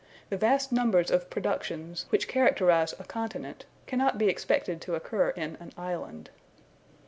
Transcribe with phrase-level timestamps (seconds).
[0.31, 5.57] The vast numbers of productions, which characterize a continent, cannot be expected to occur in
[5.57, 6.31] an island.